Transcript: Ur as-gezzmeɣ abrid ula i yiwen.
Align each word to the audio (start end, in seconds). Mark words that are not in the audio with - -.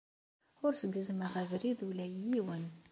Ur 0.65 0.71
as-gezzmeɣ 0.75 1.33
abrid 1.41 1.79
ula 1.87 2.05
i 2.07 2.19
yiwen. 2.31 2.65